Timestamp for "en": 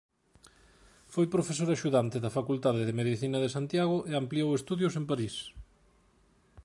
4.99-5.05